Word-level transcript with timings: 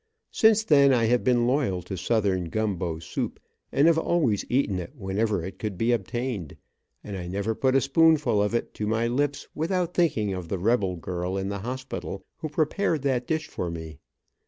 Since 0.31 0.63
then 0.63 0.91
I 0.95 1.05
have 1.05 1.23
been 1.23 1.45
loyal 1.45 1.83
to 1.83 1.95
southern 1.95 2.45
gumbo 2.45 2.97
soup, 2.97 3.39
and 3.71 3.85
have 3.85 3.99
always 3.99 4.43
eaten 4.49 4.79
it 4.79 4.95
wherever 4.95 5.45
it 5.45 5.59
could 5.59 5.77
be 5.77 5.91
obtained, 5.91 6.57
and 7.03 7.15
I 7.15 7.27
never 7.27 7.53
put 7.53 7.75
a 7.75 7.81
spoonful 7.81 8.41
of 8.41 8.55
it 8.55 8.73
to 8.73 8.87
my 8.87 9.05
lips 9.07 9.47
without 9.53 9.93
thinking 9.93 10.33
of 10.33 10.47
the 10.47 10.57
rebel 10.57 10.95
girl 10.95 11.37
in 11.37 11.49
the 11.49 11.59
hospital, 11.59 12.25
who 12.37 12.49
prepared 12.49 13.03
that 13.03 13.27
dish 13.27 13.47
for 13.47 13.69
me. 13.69 13.99